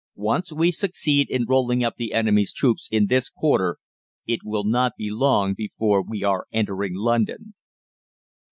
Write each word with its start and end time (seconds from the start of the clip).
Once 0.15 0.51
we 0.51 0.71
succeed 0.71 1.29
in 1.29 1.45
rolling 1.45 1.83
up 1.83 1.95
the 1.95 2.11
enemy's 2.11 2.51
troops 2.51 2.89
in 2.91 3.05
this 3.05 3.29
quarter, 3.29 3.77
it 4.25 4.39
will 4.43 4.63
not 4.63 4.93
be 4.97 5.11
long 5.11 5.53
before 5.53 6.01
we 6.01 6.23
are 6.23 6.47
entering 6.51 6.95
London." 6.95 7.53